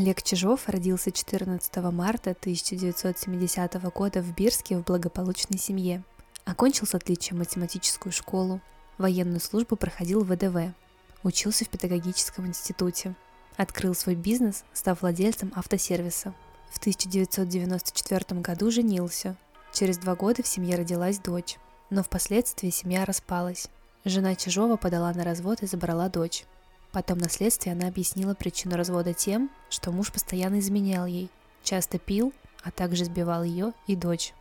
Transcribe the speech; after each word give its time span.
Олег 0.00 0.22
Чижов 0.22 0.66
родился 0.66 1.12
14 1.12 1.76
марта 1.92 2.30
1970 2.30 3.74
года 3.92 4.22
в 4.22 4.34
Бирске 4.34 4.78
в 4.78 4.82
благополучной 4.82 5.58
семье. 5.58 6.02
Окончил 6.46 6.86
с 6.86 6.94
отличием 6.94 7.40
математическую 7.40 8.10
школу, 8.10 8.62
военную 8.96 9.40
службу 9.40 9.76
проходил 9.76 10.24
в 10.24 10.34
ВДВ, 10.34 10.74
учился 11.22 11.66
в 11.66 11.68
педагогическом 11.68 12.46
институте, 12.46 13.14
открыл 13.58 13.94
свой 13.94 14.14
бизнес, 14.14 14.64
став 14.72 15.02
владельцем 15.02 15.52
автосервиса. 15.54 16.32
В 16.70 16.78
1994 16.78 18.40
году 18.40 18.70
женился. 18.70 19.36
Через 19.74 19.98
два 19.98 20.14
года 20.14 20.42
в 20.42 20.48
семье 20.48 20.76
родилась 20.76 21.18
дочь, 21.18 21.58
но 21.90 22.02
впоследствии 22.02 22.70
семья 22.70 23.04
распалась. 23.04 23.68
Жена 24.06 24.34
Чижова 24.34 24.78
подала 24.78 25.12
на 25.12 25.24
развод 25.24 25.62
и 25.62 25.66
забрала 25.66 26.08
дочь. 26.08 26.46
Потом 26.92 27.18
на 27.18 27.28
следствии 27.28 27.70
она 27.70 27.88
объяснила 27.88 28.34
причину 28.34 28.76
развода 28.76 29.14
тем, 29.14 29.50
что 29.68 29.92
муж 29.92 30.12
постоянно 30.12 30.58
изменял 30.58 31.06
ей, 31.06 31.30
часто 31.62 31.98
пил, 31.98 32.32
а 32.62 32.70
также 32.70 33.04
сбивал 33.04 33.44
ее 33.44 33.72
и 33.86 33.94
дочь. 33.94 34.34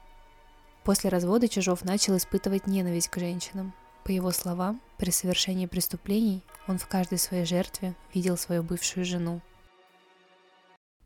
После 0.83 1.09
развода 1.09 1.47
Чижов 1.47 1.85
начал 1.85 2.17
испытывать 2.17 2.65
ненависть 2.65 3.09
к 3.09 3.19
женщинам. 3.19 3.73
По 4.03 4.11
его 4.11 4.31
словам, 4.31 4.81
при 4.97 5.11
совершении 5.11 5.67
преступлений 5.67 6.43
он 6.67 6.79
в 6.79 6.87
каждой 6.87 7.19
своей 7.19 7.45
жертве 7.45 7.95
видел 8.13 8.37
свою 8.37 8.63
бывшую 8.63 9.05
жену. 9.05 9.41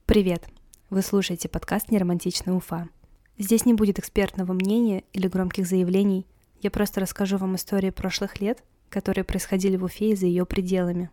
Привет! 0.06 0.48
Вы 0.90 1.02
слушаете 1.02 1.50
подкаст 1.50 1.92
«Неромантичная 1.92 2.54
Уфа». 2.54 2.88
Здесь 3.38 3.66
не 3.66 3.74
будет 3.74 4.00
экспертного 4.00 4.54
мнения 4.54 5.04
или 5.12 5.28
громких 5.28 5.66
заявлений, 5.66 6.28
я 6.64 6.72
просто 6.72 7.02
расскажу 7.02 7.38
вам 7.38 7.58
истории 7.58 7.90
прошлых 7.90 8.40
лет, 8.40 8.64
которые 8.90 9.26
происходили 9.26 9.76
в 9.76 9.84
Уфе 9.84 10.12
и 10.12 10.16
за 10.16 10.28
ее 10.28 10.46
пределами. 10.46 11.10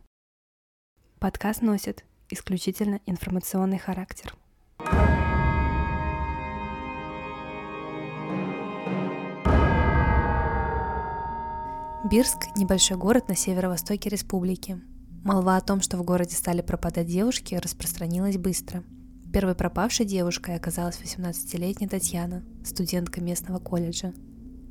Подкаст 1.20 1.60
носит 1.60 2.02
исключительно 2.30 2.98
информационный 3.05 3.77
характер. 3.77 4.34
Бирск– 12.10 12.38
небольшой 12.57 12.96
город 12.96 13.29
на 13.29 13.37
северо-востоке 13.37 14.09
республики. 14.09 14.80
Молва 15.23 15.59
о 15.59 15.60
том, 15.60 15.82
что 15.82 15.99
в 15.99 16.04
городе 16.04 16.35
стали 16.35 16.62
пропадать 16.62 17.09
девушки, 17.09 17.55
распространилась 17.55 18.38
быстро. 18.38 18.82
Первой 19.30 19.55
пропавшей 19.55 20.07
девушкой 20.07 20.57
оказалась 20.57 20.99
18-летняя 21.02 21.90
Татьяна, 21.90 22.43
студентка 22.65 23.21
местного 23.21 23.59
колледжа. 23.59 24.15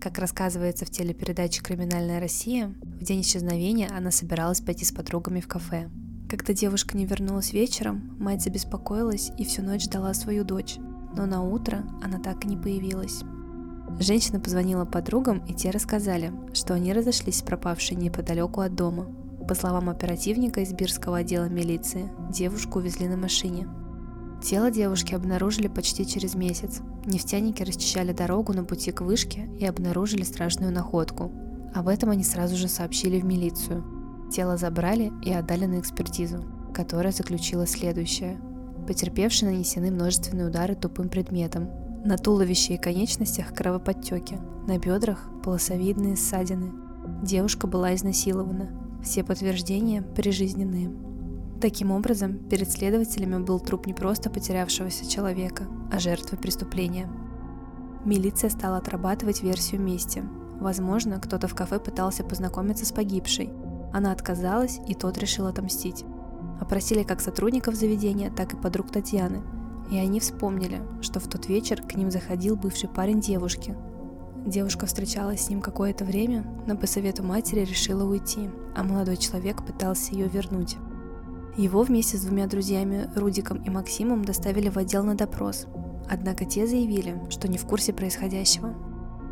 Как 0.01 0.17
рассказывается 0.17 0.87
в 0.87 0.89
телепередаче 0.89 1.61
«Криминальная 1.61 2.19
Россия», 2.19 2.73
в 2.81 3.03
день 3.03 3.21
исчезновения 3.21 3.91
она 3.95 4.09
собиралась 4.09 4.61
пойти 4.61 4.83
с 4.83 4.91
подругами 4.91 5.41
в 5.41 5.47
кафе– 5.47 5.91
когда 6.29 6.53
девушка 6.53 6.95
не 6.95 7.05
вернулась 7.05 7.53
вечером, 7.53 8.15
мать 8.19 8.43
забеспокоилась 8.43 9.31
и 9.37 9.43
всю 9.43 9.63
ночь 9.63 9.85
ждала 9.85 10.13
свою 10.13 10.43
дочь, 10.43 10.77
но 11.15 11.25
на 11.25 11.41
утро 11.41 11.83
она 12.03 12.19
так 12.19 12.45
и 12.45 12.47
не 12.47 12.55
появилась. 12.55 13.21
Женщина 13.99 14.39
позвонила 14.39 14.85
подругам, 14.85 15.39
и 15.47 15.53
те 15.55 15.71
рассказали, 15.71 16.31
что 16.53 16.75
они 16.75 16.93
разошлись 16.93 17.39
с 17.39 17.41
пропавшей 17.41 17.97
неподалеку 17.97 18.61
от 18.61 18.75
дома. 18.75 19.07
По 19.47 19.55
словам 19.55 19.89
оперативника 19.89 20.61
из 20.61 20.71
Бирского 20.71 21.17
отдела 21.17 21.45
милиции, 21.45 22.11
девушку 22.29 22.77
увезли 22.77 23.07
на 23.07 23.17
машине. 23.17 23.67
Тело 24.43 24.69
девушки 24.69 25.15
обнаружили 25.15 25.67
почти 25.67 26.05
через 26.05 26.35
месяц. 26.35 26.81
Нефтяники 27.07 27.63
расчищали 27.63 28.13
дорогу 28.13 28.53
на 28.53 28.63
пути 28.63 28.91
к 28.91 29.01
вышке 29.01 29.49
и 29.59 29.65
обнаружили 29.65 30.21
страшную 30.21 30.71
находку. 30.71 31.31
Об 31.73 31.87
этом 31.87 32.11
они 32.11 32.23
сразу 32.23 32.55
же 32.55 32.67
сообщили 32.67 33.19
в 33.19 33.25
милицию– 33.25 33.83
Тело 34.31 34.57
забрали 34.57 35.11
и 35.23 35.33
отдали 35.33 35.65
на 35.65 35.79
экспертизу, 35.79 36.43
которая 36.73 37.11
заключила 37.11 37.65
следующее. 37.65 38.39
Потерпевшие 38.87 39.51
нанесены 39.51 39.91
множественные 39.91 40.47
удары 40.47 40.75
тупым 40.75 41.09
предметом. 41.09 41.69
На 42.05 42.17
туловище 42.17 42.75
и 42.75 42.77
конечностях 42.77 43.53
кровоподтеки, 43.53 44.39
на 44.67 44.77
бедрах 44.77 45.29
полосовидные 45.43 46.15
ссадины. 46.15 46.71
Девушка 47.23 47.67
была 47.67 47.95
изнасилована. 47.95 48.69
Все 49.03 49.23
подтверждения 49.23 50.01
прижизненные. 50.01 50.91
Таким 51.59 51.91
образом, 51.91 52.37
перед 52.49 52.71
следователями 52.71 53.43
был 53.43 53.59
труп 53.59 53.87
не 53.87 53.93
просто 53.93 54.29
потерявшегося 54.29 55.09
человека, 55.09 55.67
а 55.91 55.99
жертвы 55.99 56.37
преступления. 56.37 57.09
Милиция 58.05 58.49
стала 58.49 58.77
отрабатывать 58.77 59.43
версию 59.43 59.81
мести. 59.81 60.23
Возможно, 60.59 61.19
кто-то 61.19 61.47
в 61.47 61.55
кафе 61.55 61.79
пытался 61.79 62.23
познакомиться 62.23 62.85
с 62.85 62.91
погибшей, 62.91 63.49
она 63.91 64.11
отказалась, 64.11 64.79
и 64.87 64.93
тот 64.93 65.17
решил 65.17 65.47
отомстить. 65.47 66.05
Опросили 66.59 67.03
как 67.03 67.21
сотрудников 67.21 67.75
заведения, 67.75 68.31
так 68.31 68.53
и 68.53 68.57
подруг 68.57 68.91
Татьяны. 68.91 69.41
И 69.91 69.97
они 69.97 70.19
вспомнили, 70.19 70.81
что 71.01 71.19
в 71.19 71.27
тот 71.27 71.47
вечер 71.47 71.81
к 71.81 71.95
ним 71.95 72.11
заходил 72.11 72.55
бывший 72.55 72.89
парень 72.89 73.19
девушки. 73.19 73.75
Девушка 74.45 74.85
встречалась 74.85 75.45
с 75.45 75.49
ним 75.49 75.61
какое-то 75.61 76.05
время, 76.05 76.45
но 76.67 76.77
по 76.77 76.87
совету 76.87 77.23
матери 77.23 77.61
решила 77.61 78.03
уйти, 78.03 78.49
а 78.75 78.83
молодой 78.83 79.17
человек 79.17 79.65
пытался 79.65 80.13
ее 80.13 80.27
вернуть. 80.27 80.77
Его 81.57 81.83
вместе 81.83 82.17
с 82.17 82.21
двумя 82.21 82.47
друзьями 82.47 83.09
Рудиком 83.15 83.61
и 83.63 83.69
Максимом 83.69 84.23
доставили 84.23 84.69
в 84.69 84.77
отдел 84.77 85.03
на 85.03 85.15
допрос. 85.15 85.65
Однако 86.09 86.45
те 86.45 86.65
заявили, 86.65 87.21
что 87.29 87.47
не 87.47 87.57
в 87.57 87.65
курсе 87.65 87.91
происходящего. 87.91 88.73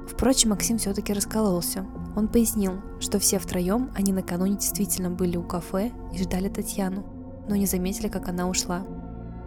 Впрочем, 0.07 0.50
Максим 0.50 0.78
все-таки 0.78 1.13
раскололся. 1.13 1.85
Он 2.16 2.28
пояснил, 2.28 2.81
что 3.00 3.19
все 3.19 3.40
втроем 3.40 3.91
они 3.95 4.12
накануне 4.12 4.56
действительно 4.56 5.09
были 5.09 5.38
у 5.38 5.44
кафе 5.44 5.91
и 6.13 6.22
ждали 6.22 6.50
Татьяну, 6.50 7.06
но 7.47 7.56
не 7.56 7.66
заметили, 7.66 8.07
как 8.07 8.28
она 8.29 8.47
ушла. 8.47 8.85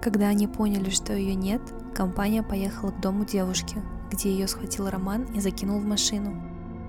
Когда 0.00 0.28
они 0.28 0.46
поняли, 0.46 0.90
что 0.90 1.12
ее 1.12 1.34
нет, 1.34 1.60
компания 1.94 2.42
поехала 2.42 2.90
к 2.90 3.00
дому 3.00 3.24
девушки, 3.24 3.82
где 4.10 4.30
ее 4.30 4.48
схватил 4.48 4.88
Роман 4.88 5.24
и 5.34 5.40
закинул 5.40 5.78
в 5.78 5.84
машину. 5.84 6.34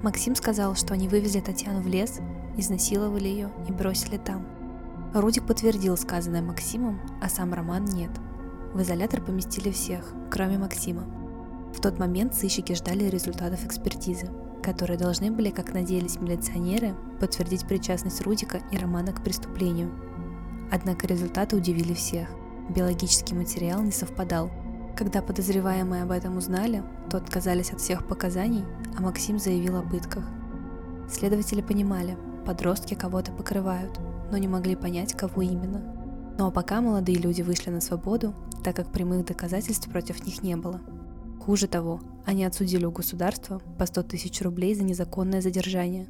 Максим 0.03 0.35
сказал, 0.35 0.75
что 0.75 0.93
они 0.93 1.07
вывезли 1.07 1.41
Татьяну 1.41 1.81
в 1.81 1.87
лес, 1.87 2.19
изнасиловали 2.57 3.27
ее 3.27 3.51
и 3.67 3.71
бросили 3.71 4.17
там. 4.17 4.47
Рудик 5.13 5.45
подтвердил 5.45 5.97
сказанное 5.97 6.41
Максимом, 6.41 7.01
а 7.21 7.27
сам 7.27 7.53
Роман 7.53 7.85
нет. 7.85 8.11
В 8.73 8.81
изолятор 8.81 9.21
поместили 9.21 9.71
всех, 9.71 10.13
кроме 10.29 10.57
Максима. 10.57 11.03
В 11.75 11.81
тот 11.81 11.99
момент 11.99 12.33
сыщики 12.33 12.73
ждали 12.73 13.05
результатов 13.05 13.65
экспертизы, 13.65 14.29
которые 14.61 14.97
должны 14.97 15.31
были, 15.31 15.49
как 15.49 15.73
надеялись 15.73 16.19
милиционеры, 16.19 16.95
подтвердить 17.19 17.67
причастность 17.67 18.21
Рудика 18.21 18.61
и 18.71 18.77
Романа 18.77 19.11
к 19.11 19.23
преступлению. 19.23 19.91
Однако 20.71 21.07
результаты 21.07 21.55
удивили 21.55 21.93
всех. 21.93 22.29
Биологический 22.69 23.35
материал 23.35 23.81
не 23.81 23.91
совпадал. 23.91 24.49
Когда 24.95 25.21
подозреваемые 25.21 26.03
об 26.03 26.11
этом 26.11 26.37
узнали, 26.37 26.83
то 27.09 27.17
отказались 27.17 27.71
от 27.71 27.81
всех 27.81 28.07
показаний, 28.07 28.63
а 28.97 29.01
Максим 29.01 29.39
заявил 29.39 29.77
о 29.77 29.81
пытках. 29.81 30.23
Следователи 31.09 31.61
понимали, 31.61 32.17
подростки 32.45 32.93
кого-то 32.93 33.31
покрывают, 33.31 33.99
но 34.31 34.37
не 34.37 34.47
могли 34.47 34.75
понять, 34.75 35.13
кого 35.13 35.41
именно. 35.41 35.81
Ну 36.37 36.47
а 36.47 36.51
пока 36.51 36.81
молодые 36.81 37.17
люди 37.17 37.41
вышли 37.41 37.69
на 37.69 37.81
свободу, 37.81 38.33
так 38.63 38.75
как 38.75 38.91
прямых 38.91 39.25
доказательств 39.25 39.89
против 39.89 40.25
них 40.25 40.43
не 40.43 40.55
было– 40.55 40.79
Хуже 41.45 41.67
того, 41.67 42.01
они 42.25 42.45
отсудили 42.45 42.85
у 42.85 42.91
государства 42.91 43.59
по 43.77 43.85
100 43.85 44.03
тысяч 44.03 44.41
рублей 44.41 44.75
за 44.75 44.83
незаконное 44.83 45.41
задержание. 45.41 46.07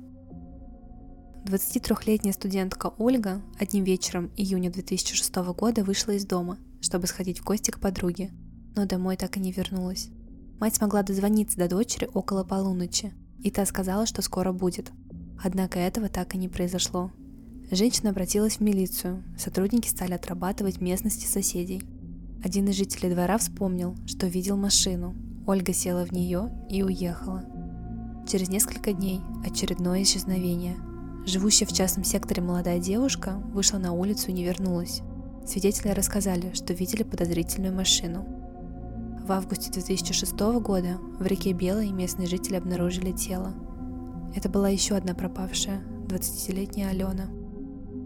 23-летняя 1.46 2.34
студентка 2.34 2.94
Ольга 2.98 3.42
одним 3.60 3.84
вечером 3.84 4.32
июня 4.38 4.72
2006 4.72 5.36
года 5.58 5.84
вышла 5.84 6.12
из 6.12 6.26
дома, 6.26 6.58
чтобы 6.82 7.08
сходить 7.08 7.40
в 7.40 7.44
гости 7.44 7.72
к 7.72 7.80
подруге, 7.80 8.32
но 8.76 8.86
домой 8.86 9.18
так 9.18 9.38
и 9.38 9.40
не 9.40 9.52
вернулась. 9.52 10.10
Мать 10.60 10.76
смогла 10.76 11.02
дозвониться 11.02 11.58
до 11.58 11.68
дочери 11.68 12.10
около 12.14 12.44
полуночи, 12.44 13.14
и 13.40 13.50
та 13.50 13.66
сказала, 13.66 14.06
что 14.06 14.22
скоро 14.22 14.52
будет. 14.52 14.92
Однако 15.44 15.80
этого 15.80 16.10
так 16.10 16.36
и 16.36 16.38
не 16.38 16.48
произошло. 16.48 17.12
Женщина 17.72 18.12
обратилась 18.12 18.58
в 18.58 18.62
милицию, 18.62 19.24
сотрудники 19.38 19.88
стали 19.88 20.14
отрабатывать 20.14 20.82
местности 20.82 21.26
соседей– 21.26 21.82
один 22.44 22.68
из 22.70 22.76
жителей 22.76 23.14
двора 23.14 23.38
вспомнил, 23.38 23.96
что 24.08 24.26
видел 24.26 24.58
машину. 24.58 25.14
Ольга 25.46 25.74
села 25.74 26.06
в 26.06 26.12
нее 26.12 26.52
и 26.70 26.84
уехала. 26.84 27.44
Через 28.28 28.50
несколько 28.50 28.94
дней 28.94 29.22
очередное 29.46 30.04
исчезновение. 30.04 30.78
Живущая 31.26 31.68
в 31.68 31.74
частном 31.74 32.04
секторе 32.04 32.42
молодая 32.42 32.80
девушка 32.80 33.34
вышла 33.54 33.78
на 33.78 33.94
улицу 33.94 34.30
и 34.30 34.34
не 34.34 34.44
вернулась. 34.44 35.02
Свидетели 35.46 35.90
рассказали, 35.90 36.52
что 36.54 36.74
видели 36.74 37.04
подозрительную 37.04 37.74
машину. 37.74 38.26
В 39.26 39.32
августе 39.32 39.72
2006 39.72 40.34
года 40.62 40.98
в 41.20 41.26
реке 41.26 41.54
Белой 41.54 41.92
местные 41.92 42.28
жители 42.28 42.56
обнаружили 42.56 43.12
тело. 43.12 43.54
Это 44.36 44.50
была 44.50 44.70
еще 44.70 44.96
одна 44.96 45.14
пропавшая, 45.14 45.82
20-летняя 46.08 46.90
Алена. 46.90 47.28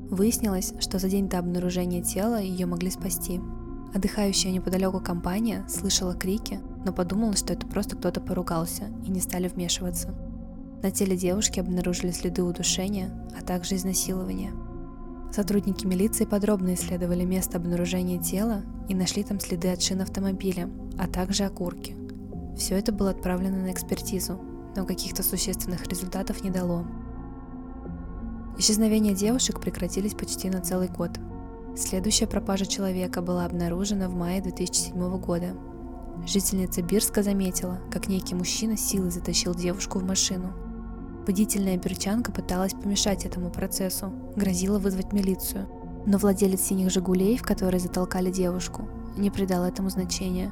Выяснилось, 0.09 0.73
что 0.79 0.99
за 0.99 1.09
день 1.09 1.27
до 1.29 1.39
обнаружения 1.39 2.01
тела 2.01 2.41
ее 2.41 2.65
могли 2.65 2.89
спасти– 2.89 3.39
Отдыхающая 3.95 4.51
неподалеку 4.51 4.99
компания 4.99 5.65
слышала 5.69 6.15
крики, 6.15 6.59
но 6.85 6.93
подумала, 6.93 7.35
что 7.35 7.51
это 7.51 7.67
просто 7.67 7.97
кто-то 7.97 8.21
поругался, 8.21 8.85
и 9.05 9.09
не 9.09 9.19
стали 9.19 9.47
вмешиваться. 9.47 10.15
На 10.81 10.91
теле 10.91 11.17
девушки 11.17 11.59
обнаружили 11.59 12.11
следы 12.11 12.43
удушения, 12.43 13.09
а 13.37 13.43
также 13.43 13.75
изнасилования. 13.75 14.53
Сотрудники 15.31 15.85
милиции 15.85 16.25
подробно 16.25 16.75
исследовали 16.75 17.25
место 17.25 17.57
обнаружения 17.57 18.21
тела 18.21 18.61
и 18.87 18.95
нашли 18.95 19.23
там 19.23 19.39
следы 19.39 19.69
от 19.69 19.81
шин 19.81 20.01
автомобиля, 20.01 20.69
а 20.97 21.07
также 21.07 21.43
окурки. 21.43 21.97
Все 22.55 22.75
это 22.75 22.93
было 22.93 23.09
отправлено 23.09 23.63
на 23.63 23.71
экспертизу, 23.71 24.39
но 24.75 24.85
каких-то 24.85 25.23
существенных 25.23 25.87
результатов 25.87 26.43
не 26.43 26.51
дало. 26.51 26.85
Исчезновения 28.57 29.13
девушек 29.13 29.59
прекратились 29.59 30.13
почти 30.13 30.49
на 30.49 30.61
целый 30.61 30.87
год. 30.87 31.11
Следующая 31.75 32.27
пропажа 32.27 32.65
человека 32.65 33.21
была 33.21 33.45
обнаружена 33.45 34.07
в 34.07 34.15
мае 34.15 34.41
2007 34.41 35.19
года. 35.19 35.55
Жительница 36.25 36.81
Бирска 36.81 37.23
заметила, 37.23 37.79
как 37.91 38.07
некий 38.07 38.35
мужчина 38.35 38.77
силой 38.77 39.11
затащил 39.11 39.53
девушку 39.53 39.99
в 39.99 40.03
машину. 40.03 40.53
Водительная 41.27 41.77
берчанка 41.77 42.31
пыталась 42.31 42.73
помешать 42.73 43.25
этому 43.25 43.49
процессу, 43.49 44.13
грозила 44.35 44.79
вызвать 44.79 45.13
милицию. 45.13 45.67
Но 46.05 46.17
владелец 46.17 46.61
синих 46.61 46.91
«Жигулей», 46.91 47.37
в 47.37 47.43
которые 47.43 47.79
затолкали 47.79 48.31
девушку, 48.31 48.87
не 49.17 49.31
придал 49.31 49.65
этому 49.65 49.89
значения. 49.89 50.51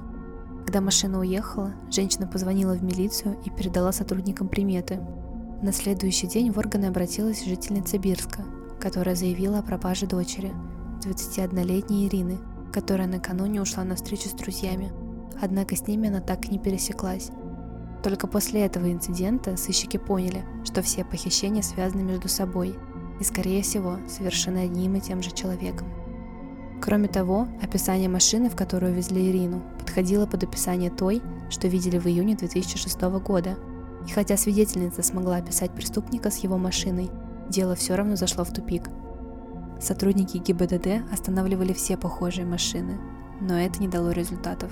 Когда 0.65 0.81
машина 0.81 1.19
уехала, 1.19 1.73
женщина 1.91 2.27
позвонила 2.27 2.73
в 2.73 2.83
милицию 2.83 3.37
и 3.45 3.49
передала 3.49 3.91
сотрудникам 3.91 4.47
приметы, 4.47 4.99
на 5.63 5.71
следующий 5.71 6.27
день 6.27 6.51
в 6.51 6.57
органы 6.57 6.87
обратилась 6.87 7.45
жительница 7.45 7.97
Бирска, 7.97 8.43
которая 8.81 9.15
заявила 9.15 9.59
о 9.59 9.61
пропаже 9.61 10.05
дочери, 10.05 10.51
21-летней 11.05 12.07
Ирины, 12.07 12.37
которая 12.73 13.07
накануне 13.07 13.61
ушла 13.61 13.85
на 13.85 13.95
встречу 13.95 14.27
с 14.27 14.33
друзьями. 14.33 14.91
Однако 15.43 15.75
с 15.75 15.87
ними 15.87 16.07
она 16.07 16.21
так 16.21 16.45
и 16.45 16.49
не 16.49 16.59
пересеклась. 16.59 17.31
Только 18.01 18.27
после 18.27 18.65
этого 18.65 18.91
инцидента 18.91 19.57
сыщики 19.57 19.97
поняли, 19.97 20.45
что 20.63 20.81
все 20.81 21.03
похищения 21.03 21.61
связаны 21.61 22.03
между 22.03 22.29
собой 22.29 22.75
и, 23.19 23.23
скорее 23.23 23.61
всего, 23.61 23.97
совершены 24.07 24.59
одним 24.59 24.95
и 24.95 25.01
тем 25.01 25.21
же 25.21 25.31
человеком. 25.31 25.87
Кроме 26.81 27.07
того, 27.07 27.47
описание 27.61 28.09
машины, 28.09 28.49
в 28.49 28.55
которую 28.55 28.93
везли 28.93 29.29
Ирину, 29.29 29.61
подходило 29.79 30.25
под 30.25 30.43
описание 30.43 30.91
той, 30.91 31.21
что 31.49 31.67
видели 31.67 31.97
в 31.97 32.07
июне 32.07 32.35
2006 32.35 33.01
года– 33.01 33.57
и 34.07 34.11
хотя 34.11 34.37
свидетельница 34.37 35.01
смогла 35.01 35.37
описать 35.37 35.71
преступника 35.71 36.29
с 36.29 36.37
его 36.37 36.57
машиной, 36.57 37.09
дело 37.49 37.75
все 37.75 37.95
равно 37.95 38.15
зашло 38.15 38.43
в 38.43 38.51
тупик. 38.51 38.89
Сотрудники 39.79 40.37
ГИБДД 40.37 41.11
останавливали 41.11 41.73
все 41.73 41.97
похожие 41.97 42.45
машины, 42.45 42.99
но 43.41 43.57
это 43.57 43.79
не 43.79 43.87
дало 43.87 44.11
результатов. 44.11 44.71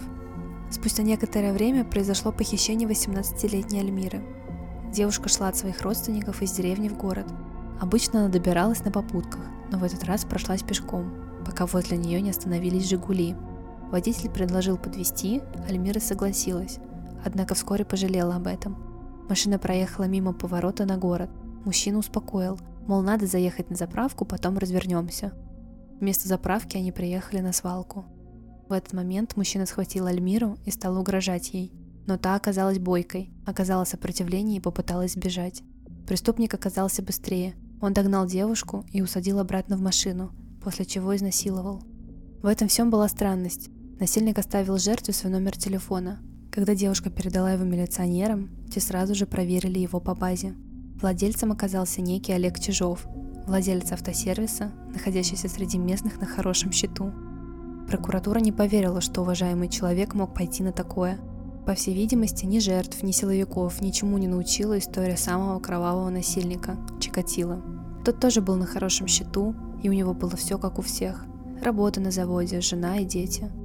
Спустя 0.71 1.03
некоторое 1.03 1.53
время 1.53 1.83
произошло 1.83 2.31
похищение 2.31 2.87
18-летней 2.87 3.81
Альмиры. 3.81 4.21
Девушка 4.91 5.29
шла 5.29 5.49
от 5.49 5.57
своих 5.57 5.81
родственников 5.81 6.41
из 6.41 6.51
деревни 6.53 6.89
в 6.89 6.97
город. 6.97 7.27
Обычно 7.79 8.21
она 8.21 8.29
добиралась 8.29 8.83
на 8.83 8.91
попутках, 8.91 9.41
но 9.71 9.77
в 9.77 9.83
этот 9.83 10.03
раз 10.05 10.25
прошлась 10.25 10.63
пешком, 10.63 11.13
пока 11.45 11.65
возле 11.65 11.97
нее 11.97 12.21
не 12.21 12.29
остановились 12.29 12.89
«Жигули». 12.89 13.35
Водитель 13.91 14.29
предложил 14.29 14.77
подвести, 14.77 15.41
Альмира 15.67 15.99
согласилась, 15.99 16.79
однако 17.25 17.55
вскоре 17.55 17.83
пожалела 17.85 18.35
об 18.35 18.47
этом– 18.47 18.77
Машина 19.31 19.59
проехала 19.59 20.03
мимо 20.05 20.33
поворота 20.33 20.85
на 20.85 20.97
город. 20.97 21.29
Мужчина 21.63 21.99
успокоил, 21.99 22.59
мол, 22.85 23.01
надо 23.01 23.27
заехать 23.27 23.69
на 23.69 23.77
заправку, 23.77 24.25
потом 24.25 24.57
развернемся. 24.57 25.31
Вместо 26.01 26.27
заправки 26.27 26.75
они 26.75 26.91
приехали 26.91 27.39
на 27.39 27.53
свалку. 27.53 28.03
В 28.71 28.73
этот 28.73 28.93
момент 28.93 29.35
мужчина 29.35 29.65
схватил 29.65 30.05
Альмиру 30.05 30.57
и 30.63 30.71
стал 30.71 30.97
угрожать 30.97 31.53
ей. 31.53 31.73
Но 32.07 32.17
та 32.17 32.35
оказалась 32.35 32.79
бойкой, 32.79 33.29
оказала 33.45 33.83
сопротивление 33.83 34.59
и 34.59 34.61
попыталась 34.61 35.11
сбежать. 35.11 35.61
Преступник 36.07 36.53
оказался 36.53 37.01
быстрее. 37.01 37.53
Он 37.81 37.91
догнал 37.91 38.25
девушку 38.25 38.85
и 38.93 39.01
усадил 39.01 39.39
обратно 39.39 39.75
в 39.75 39.81
машину, 39.81 40.31
после 40.63 40.85
чего 40.85 41.13
изнасиловал. 41.13 41.83
В 42.41 42.45
этом 42.45 42.69
всем 42.69 42.89
была 42.89 43.09
странность. 43.09 43.69
Насильник 43.99 44.39
оставил 44.39 44.77
жертве 44.77 45.13
свой 45.13 45.33
номер 45.33 45.57
телефона, 45.57 46.21
когда 46.49 46.73
девушка 46.73 47.09
передала 47.09 47.51
его 47.51 47.65
милиционерам, 47.65 48.51
те 48.73 48.79
сразу 48.79 49.15
же 49.15 49.25
проверили 49.25 49.79
его 49.79 49.99
по 49.99 50.15
базе. 50.15 50.53
Владельцем 51.01 51.51
оказался 51.51 52.01
некий 52.01 52.31
Олег 52.31 52.57
Чижов, 52.57 53.05
владелец 53.45 53.91
автосервиса, 53.91 54.71
находящийся 54.93 55.49
среди 55.49 55.77
местных 55.77 56.21
на 56.21 56.25
хорошем 56.25 56.71
счету. 56.71 57.11
Прокуратура 57.91 58.39
не 58.39 58.53
поверила, 58.53 59.01
что 59.01 59.19
уважаемый 59.19 59.67
человек 59.67 60.13
мог 60.13 60.33
пойти 60.33 60.63
на 60.63 60.71
такое. 60.71 61.19
По 61.65 61.73
всей 61.73 61.93
видимости, 61.93 62.45
ни 62.45 62.59
жертв, 62.59 63.03
ни 63.03 63.11
силовиков 63.11 63.81
ничему 63.81 64.17
не 64.17 64.29
научила 64.29 64.79
история 64.79 65.17
самого 65.17 65.59
кровавого 65.59 66.09
насильника– 66.09 66.77
Чикатила. 67.01 67.61
Тот 68.05 68.21
тоже 68.21 68.39
был 68.39 68.55
на 68.55 68.65
хорошем 68.65 69.07
счету, 69.07 69.53
и 69.83 69.89
у 69.89 69.91
него 69.91 70.13
было 70.13 70.37
все 70.37 70.57
как 70.57 70.79
у 70.79 70.81
всех. 70.81 71.25
Работа 71.61 71.99
на 71.99 72.11
заводе, 72.11 72.61
жена 72.61 72.99
и 72.99 73.03
дети– 73.03 73.51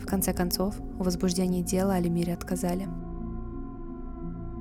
в 0.00 0.06
конце 0.06 0.32
концов, 0.32 0.76
в 0.98 1.04
возбуждении 1.04 1.62
дела 1.62 1.94
Алимире 1.94 2.34
отказали. 2.34 2.88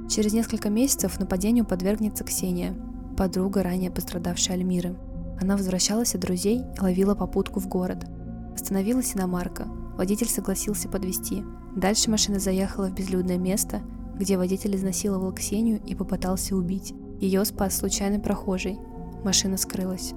Через 0.10 0.34
несколько 0.34 0.72
месяцев 0.72 1.20
нападению 1.20 1.66
подвергнется 1.66 2.24
Ксения, 2.24 2.76
подруга 3.16 3.62
ранее 3.62 3.92
пострадавшей 3.92 4.56
Альмиры. 4.56 4.96
Она 5.40 5.56
возвращалась 5.56 6.16
от 6.16 6.22
друзей 6.22 6.62
и 6.78 6.82
ловила 6.82 7.14
попутку 7.14 7.60
в 7.60 7.68
город. 7.68 8.06
Остановилась 8.54 9.16
иномарка. 9.16 9.66
Водитель 9.98 10.30
согласился 10.30 10.90
подвести. 10.90 11.44
Дальше 11.76 12.10
машина 12.10 12.40
заехала 12.40 12.88
в 12.88 12.94
безлюдное 12.94 13.38
место, 13.38 13.82
где 14.16 14.38
водитель 14.38 14.76
изнасиловал 14.76 15.34
Ксению 15.34 15.82
и 15.86 15.96
попытался 15.96 16.56
убить. 16.56 16.94
Ее 17.20 17.46
спас 17.46 17.78
случайный 17.78 18.20
прохожий. 18.20 18.80
Машина 19.24 19.58
скрылась. 19.58 20.14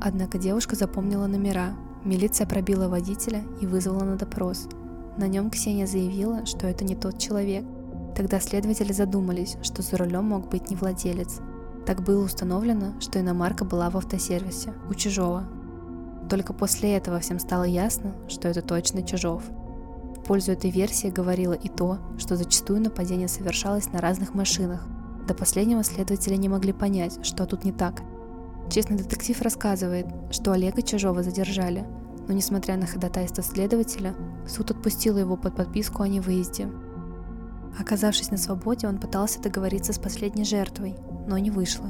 Однако 0.00 0.38
девушка 0.38 0.76
запомнила 0.76 1.26
номера, 1.26 1.76
Милиция 2.04 2.46
пробила 2.46 2.88
водителя 2.88 3.42
и 3.60 3.66
вызвала 3.66 4.04
на 4.04 4.16
допрос. 4.16 4.68
На 5.18 5.28
нем 5.28 5.50
Ксения 5.50 5.86
заявила, 5.86 6.46
что 6.46 6.66
это 6.66 6.82
не 6.82 6.96
тот 6.96 7.18
человек. 7.18 7.64
Тогда 8.16 8.40
следователи 8.40 8.92
задумались, 8.92 9.56
что 9.62 9.82
за 9.82 9.98
рулем 9.98 10.24
мог 10.24 10.48
быть 10.48 10.70
не 10.70 10.76
владелец. 10.76 11.40
Так 11.84 12.02
было 12.02 12.24
установлено, 12.24 12.98
что 13.00 13.20
иномарка 13.20 13.66
была 13.66 13.90
в 13.90 13.98
автосервисе, 13.98 14.72
у 14.88 14.94
Чужого. 14.94 15.44
Только 16.30 16.54
после 16.54 16.96
этого 16.96 17.20
всем 17.20 17.38
стало 17.38 17.64
ясно, 17.64 18.14
что 18.28 18.48
это 18.48 18.62
точно 18.62 19.02
Чужов. 19.02 19.42
В 20.16 20.22
пользу 20.24 20.52
этой 20.52 20.70
версии 20.70 21.08
говорило 21.08 21.52
и 21.52 21.68
то, 21.68 21.98
что 22.18 22.36
зачастую 22.36 22.80
нападение 22.80 23.28
совершалось 23.28 23.92
на 23.92 24.00
разных 24.00 24.32
машинах. 24.34 24.86
До 25.26 25.34
последнего 25.34 25.82
следователи 25.82 26.36
не 26.36 26.48
могли 26.48 26.72
понять, 26.72 27.18
что 27.26 27.44
тут 27.46 27.64
не 27.64 27.72
так– 27.72 28.02
Честный 28.70 28.96
детектив 28.96 29.42
рассказывает, 29.42 30.06
что 30.30 30.52
Олега 30.52 30.80
Чужого 30.80 31.24
задержали, 31.24 31.84
но 32.28 32.34
несмотря 32.34 32.76
на 32.76 32.86
ходатайство 32.86 33.42
следователя, 33.42 34.14
суд 34.46 34.70
отпустил 34.70 35.18
его 35.18 35.36
под 35.36 35.56
подписку 35.56 36.04
о 36.04 36.08
невыезде. 36.08 36.68
Оказавшись 37.76 38.30
на 38.30 38.36
свободе, 38.36 38.86
он 38.86 38.98
пытался 38.98 39.42
договориться 39.42 39.92
с 39.92 39.98
последней 39.98 40.44
жертвой, 40.44 40.94
но 41.26 41.36
не 41.36 41.50
вышло. 41.50 41.88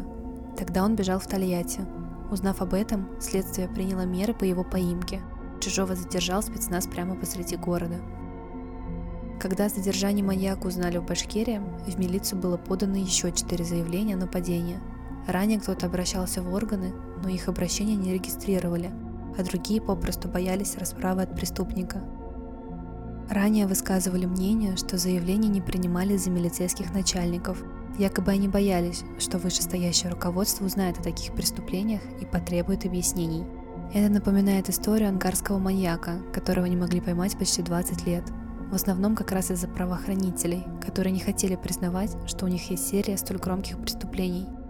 Тогда 0.56 0.82
он 0.82 0.97
бежал 0.97 1.18
в 1.18 1.26
Тольятти. 1.26 1.82
Узнав 2.30 2.62
об 2.62 2.75
этом, 2.75 3.08
следствие 3.20 3.68
приняло 3.68 4.06
меры 4.06 4.34
по 4.34 4.44
его 4.44 4.64
поимке. 4.64 5.20
Чужого 5.60 5.94
задержал 5.94 6.42
спецназ 6.42 6.87
прямо 6.87 7.16
посреди 7.16 7.56
города. 7.56 7.96
Когда 9.40 9.66
о 9.66 9.68
задержании 9.68 10.22
маньяка 10.22 10.66
узнали 10.66 10.99
в 10.99 11.06
Башкирии, 11.06 11.60
в 11.87 11.99
милицию 11.99 12.40
было 12.40 12.56
подано 12.56 12.96
еще 12.96 13.32
четыре 13.32 13.64
заявления 13.64 14.14
о 14.14 14.18
нападении– 14.18 14.78
Ранее 15.26 15.60
кто-то 15.60 15.87
обращался 15.87 16.42
в 16.42 16.52
органы, 16.52 16.92
но 17.22 17.28
их 17.28 17.49
обращения 17.49 17.94
не 17.94 18.12
регистрировали, 18.12 18.90
а 19.38 19.42
другие 19.42 19.80
попросту 19.80 20.28
боялись 20.28 20.76
расправы 20.76 21.22
от 21.22 21.34
преступника. 21.34 22.02
Ранее 23.28 23.66
высказывали 23.66 24.26
мнение, 24.26 24.76
что 24.76 24.99
заявления 24.99 25.49
не 25.49 25.60
принимали 25.60 26.16
за 26.16 26.30
милицейских 26.30 26.92
начальников. 26.92 27.62
Якобы 28.00 28.33
они 28.33 28.49
боялись, 28.49 29.04
что 29.19 29.38
вышестоящее 29.38 30.11
руководство 30.11 30.64
узнает 30.64 30.99
о 30.99 31.02
таких 31.02 31.35
преступлениях 31.35 32.00
и 32.21 32.25
потребует 32.25 32.87
объяснений. 32.87 33.45
Это 33.92 34.11
напоминает 34.11 34.71
историю 34.71 35.11
ангарского 35.11 35.59
маньяка, 35.59 36.19
которого 36.33 36.64
не 36.64 36.76
могли 36.76 37.00
поймать 37.00 37.38
почти 37.38 37.61
20 37.61 38.07
лет. 38.07 38.25
В 38.71 38.75
основном 38.75 39.14
как 39.14 39.33
раз 39.33 39.50
из-за 39.50 39.69
правоохранителей, 39.69 40.64
которые 40.85 41.12
не 41.12 41.21
хотели 41.21 41.57
признавать, 41.57 42.16
что 42.26 42.47
у 42.47 42.49
них 42.49 42.71
есть 42.71 42.88
серия 42.88 43.19
столь 43.19 43.38
громких 43.38 43.78
преступлений– 43.78 44.47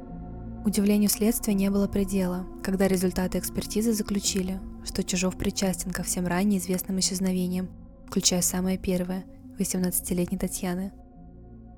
Удивлению 0.62 1.08
следствия 1.08 1.54
не 1.54 1.70
было 1.70 1.88
предела, 1.88 2.46
когда 2.62 2.86
результаты 2.86 3.38
экспертизы 3.38 3.94
заключили, 3.94 4.60
что 4.84 5.02
Чужов 5.02 5.38
причастен 5.38 5.90
ко 5.90 6.02
всем 6.02 6.26
ранее 6.26 6.60
известным 6.60 6.98
исчезновениям, 6.98 7.70
включая 8.06 8.42
самое 8.42 8.76
первое– 8.76 9.24
18-летней 9.58 10.36
Татьяны. 10.36 10.92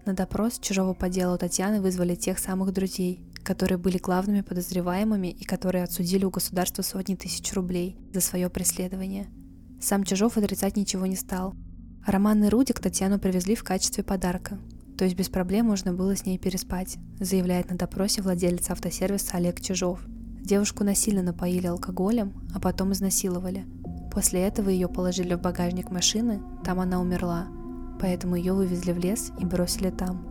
На 0.04 0.14
допрос 0.14 0.58
Чужого 0.58 0.94
по 0.94 1.08
делу 1.08 1.38
Татьяны 1.38 1.80
вызвали 1.80 2.16
тех 2.16 2.40
самых 2.40 2.72
друзей, 2.72 3.24
которые 3.44 3.78
были 3.78 3.98
главными 3.98 4.40
подозреваемыми 4.40 5.28
и 5.28 5.44
которые 5.44 5.84
отсудили 5.84 6.24
у 6.24 6.30
государства 6.30 6.82
сотни 6.82 7.14
тысяч 7.14 7.52
рублей 7.52 7.96
за 8.12 8.20
свое 8.20 8.50
преследование. 8.50 9.28
Сам 9.80 10.02
Чужов 10.02 10.36
отрицать 10.36 10.76
ничего 10.76 11.06
не 11.06 11.14
стал. 11.14 11.54
Роман 12.04 12.42
и 12.42 12.48
Рудик 12.48 12.80
Татьяну 12.80 13.20
привезли 13.20 13.54
в 13.54 13.62
качестве 13.62 14.02
подарка, 14.02 14.58
то 14.98 15.04
есть 15.04 15.16
без 15.16 15.28
проблем 15.28 15.66
можно 15.66 15.92
было 15.92 16.16
с 16.16 16.26
ней 16.26 16.36
переспать, 16.36 16.96
заявляет 17.20 17.70
на 17.70 17.76
допросе 17.76 18.22
владелец 18.22 18.70
автосервиса 18.70 19.36
Олег 19.36 19.60
Чижов. 19.60 20.00
Девушку 20.40 20.82
насильно 20.82 21.22
напоили 21.22 21.68
алкоголем, 21.68 22.32
а 22.52 22.58
потом 22.58 22.92
изнасиловали. 22.92 23.66
После 24.12 24.40
этого 24.40 24.68
ее 24.68 24.88
положили 24.88 25.34
в 25.34 25.40
багажник 25.40 25.92
машины, 25.92 26.42
там 26.64 26.80
она 26.80 27.00
умерла, 27.00 27.46
поэтому 28.00 28.36
ее 28.36 28.52
вывезли 28.52 28.92
в 28.92 28.98
лес 28.98 29.32
и 29.38 29.44
бросили 29.44 29.90
там. 29.90 30.26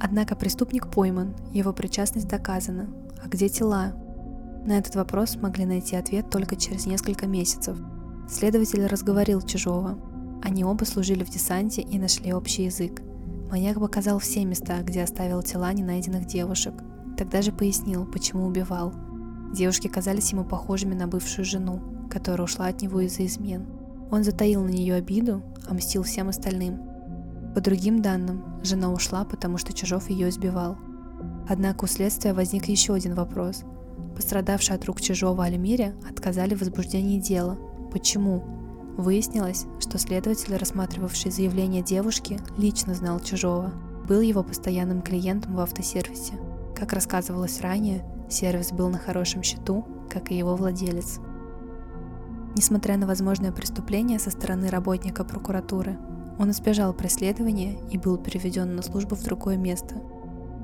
Однако 0.00 0.36
преступник 0.36 0.90
пойман, 0.90 1.34
его 1.52 1.72
причастность 1.72 2.28
доказана. 2.28 2.88
А 3.22 3.28
где 3.28 3.48
тела? 3.48 3.94
На 4.64 4.78
этот 4.78 4.94
вопрос 4.94 5.36
могли 5.36 5.64
найти 5.64 5.96
ответ 5.96 6.30
только 6.30 6.56
через 6.56 6.86
несколько 6.86 7.26
месяцев. 7.26 7.78
Следователь 8.28 8.86
разговорил 8.86 9.40
Чижова. 9.40 9.98
Они 10.42 10.64
оба 10.64 10.84
служили 10.84 11.24
в 11.24 11.30
десанте 11.30 11.82
и 11.82 11.98
нашли 11.98 12.32
общий 12.32 12.64
язык. 12.64 13.02
Маньяк 13.50 13.80
показал 13.80 14.18
все 14.18 14.44
места, 14.44 14.82
где 14.82 15.02
оставил 15.02 15.42
тела 15.42 15.72
ненайденных 15.72 16.26
девушек. 16.26 16.74
Тогда 17.16 17.42
же 17.42 17.50
пояснил, 17.50 18.04
почему 18.04 18.46
убивал. 18.46 18.92
Девушки 19.52 19.88
казались 19.88 20.32
ему 20.32 20.44
похожими 20.44 20.94
на 20.94 21.08
бывшую 21.08 21.44
жену, 21.44 21.80
которая 22.10 22.44
ушла 22.44 22.66
от 22.66 22.82
него 22.82 23.00
из-за 23.00 23.26
измен. 23.26 23.66
Он 24.10 24.22
затаил 24.22 24.62
на 24.62 24.68
нее 24.68 24.94
обиду, 24.94 25.42
а 25.68 25.74
мстил 25.74 26.02
всем 26.02 26.28
остальным. 26.28 26.80
По 27.54 27.60
другим 27.60 28.02
данным, 28.02 28.60
жена 28.62 28.92
ушла, 28.92 29.24
потому 29.24 29.58
что 29.58 29.72
Чижов 29.72 30.10
ее 30.10 30.28
избивал. 30.28 30.76
Однако 31.48 31.84
у 31.84 31.86
следствия 31.86 32.34
возник 32.34 32.66
еще 32.66 32.94
один 32.94 33.14
вопрос. 33.14 33.64
Пострадавшие 34.14 34.76
от 34.76 34.84
рук 34.84 35.00
Чижова 35.00 35.44
Альмире 35.44 35.94
отказали 36.08 36.54
в 36.54 36.60
возбуждении 36.60 37.20
дела. 37.20 37.56
Почему? 37.92 38.44
Выяснилось, 38.96 39.66
что 39.80 39.98
следователь, 39.98 40.56
рассматривавший 40.56 41.30
заявление 41.30 41.82
девушки, 41.82 42.40
лично 42.56 42.94
знал 42.94 43.20
Чужого, 43.20 43.72
был 44.08 44.20
его 44.20 44.42
постоянным 44.42 45.02
клиентом 45.02 45.54
в 45.54 45.60
автосервисе. 45.60 46.34
Как 46.74 46.92
рассказывалось 46.92 47.60
ранее, 47.60 48.04
сервис 48.28 48.72
был 48.72 48.88
на 48.88 48.98
хорошем 48.98 49.42
счету, 49.42 49.84
как 50.10 50.30
и 50.30 50.36
его 50.36 50.56
владелец. 50.56 51.20
Несмотря 52.56 52.96
на 52.96 53.06
возможное 53.06 53.52
преступление 53.52 54.18
со 54.18 54.30
стороны 54.30 54.68
работника 54.68 55.24
прокуратуры, 55.24 55.98
он 56.38 56.50
избежал 56.50 56.92
преследования 56.92 57.78
и 57.90 57.98
был 57.98 58.16
переведен 58.16 58.74
на 58.76 58.82
службу 58.82 59.16
в 59.16 59.22
другое 59.22 59.56
место. 59.56 59.96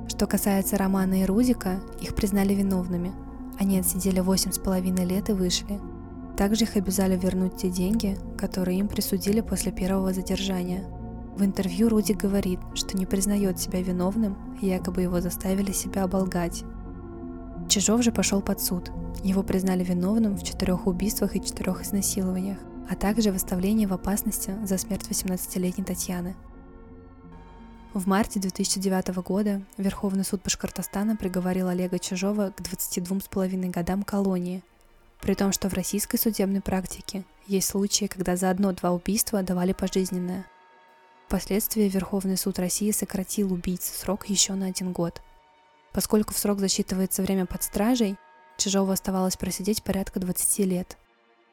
Что 0.08 0.26
касается 0.26 0.76
Романа 0.76 1.22
и 1.22 1.24
Рудика, 1.24 1.80
их 2.00 2.14
признали 2.14 2.54
виновными. 2.54 3.12
Они 3.58 3.78
отсидели 3.78 4.20
восемь 4.20 4.52
с 4.52 4.58
половиной 4.58 5.04
лет 5.04 5.30
и 5.30 5.32
вышли– 5.32 5.80
также 6.36 6.64
их 6.64 6.76
обязали 6.76 7.16
вернуть 7.16 7.56
те 7.56 7.70
деньги, 7.70 8.18
которые 8.36 8.78
им 8.78 8.88
присудили 8.88 9.40
после 9.40 9.70
первого 9.70 10.12
задержания. 10.12 10.84
В 11.36 11.44
интервью 11.44 11.88
Руди 11.88 12.12
говорит, 12.12 12.60
что 12.74 12.96
не 12.96 13.06
признает 13.06 13.58
себя 13.60 13.80
виновным, 13.80 14.36
якобы 14.60 15.02
его 15.02 15.20
заставили 15.20 15.72
себя 15.72 16.04
оболгать. 16.04 16.64
Чижов 17.68 18.02
же 18.02 18.12
пошел 18.12 18.40
под 18.40 18.60
суд. 18.60 18.90
Его 19.22 19.42
признали 19.42 19.82
виновным 19.84 20.36
в 20.36 20.42
четырех 20.42 20.86
убийствах 20.86 21.36
и 21.36 21.42
четырех 21.42 21.82
изнасилованиях, 21.82 22.58
а 22.88 22.94
также 22.94 23.32
выставлении 23.32 23.86
в 23.86 23.92
опасности 23.92 24.54
за 24.64 24.78
смерть 24.78 25.06
18-летней 25.08 25.84
Татьяны. 25.84 26.36
В 27.94 28.06
марте 28.06 28.40
2009 28.40 29.16
года 29.22 29.62
Верховный 29.78 30.24
суд 30.24 30.42
Башкортостана 30.42 31.16
приговорил 31.16 31.68
Олега 31.68 31.98
Чижова 31.98 32.50
к 32.50 32.60
22,5 32.60 33.70
годам 33.70 34.02
колонии– 34.02 34.62
при 35.24 35.34
том, 35.34 35.52
что 35.52 35.70
в 35.70 35.72
российской 35.72 36.18
судебной 36.18 36.60
практике 36.60 37.24
есть 37.46 37.68
случаи, 37.68 38.04
когда 38.04 38.36
за 38.36 38.50
одно-два 38.50 38.90
убийства 38.90 39.42
давали 39.42 39.72
пожизненное. 39.72 40.44
Впоследствии 41.26 41.88
Верховный 41.88 42.36
суд 42.36 42.58
России 42.58 42.90
сократил 42.90 43.50
убийце 43.50 43.98
срок 43.98 44.28
еще 44.28 44.52
на 44.52 44.66
один 44.66 44.92
год. 44.92 45.22
Поскольку 45.94 46.34
в 46.34 46.38
срок 46.38 46.58
засчитывается 46.58 47.22
время 47.22 47.46
под 47.46 47.62
стражей, 47.62 48.16
Чижову 48.58 48.92
оставалось 48.92 49.38
просидеть 49.38 49.82
порядка 49.82 50.20
20 50.20 50.58
лет. 50.66 50.98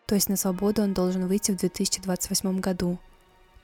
То 0.06 0.16
есть 0.16 0.28
на 0.28 0.36
свободу 0.36 0.82
он 0.82 0.94
должен 0.94 1.28
выйти 1.28 1.52
в 1.52 1.56
2028 1.56 2.60
году. 2.60 3.00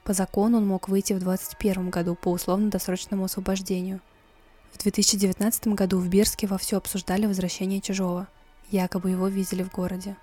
По 0.06 0.14
закону 0.14 0.60
он 0.60 0.68
мог 0.68 0.88
выйти 0.88 1.12
в 1.12 1.20
2021 1.20 1.90
году 1.90 2.16
по 2.16 2.32
условно-досрочному 2.32 3.26
освобождению. 3.26 4.00
В 4.72 4.78
2019 4.78 5.68
году 5.68 6.00
в 6.00 6.08
Бирске 6.08 6.48
вовсю 6.48 6.78
обсуждали 6.78 7.26
возвращение 7.26 7.82
Чижова– 7.82 8.30
Якобы 8.70 9.12
его 9.12 9.28
видели 9.30 9.64
в 9.64 9.72
городе. 9.72 10.18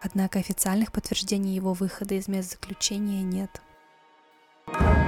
Однако 0.00 0.38
официальных 0.38 0.92
подтверждений 0.92 1.54
его 1.54 1.72
выхода 1.72 2.14
из 2.14 2.28
мест 2.28 2.52
заключения 2.52 3.22
нет. 3.22 3.60
thank 4.66 4.98
you 4.98 5.03